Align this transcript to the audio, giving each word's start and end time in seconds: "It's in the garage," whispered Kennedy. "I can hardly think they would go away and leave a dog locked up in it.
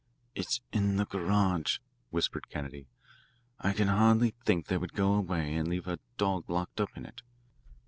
"It's 0.33 0.61
in 0.73 0.95
the 0.95 1.05
garage," 1.05 1.77
whispered 2.09 2.49
Kennedy. 2.49 2.87
"I 3.59 3.71
can 3.73 3.87
hardly 3.87 4.33
think 4.47 4.65
they 4.65 4.77
would 4.79 4.93
go 4.93 5.13
away 5.13 5.53
and 5.53 5.67
leave 5.67 5.87
a 5.87 5.99
dog 6.17 6.49
locked 6.49 6.81
up 6.81 6.97
in 6.97 7.05
it. 7.05 7.21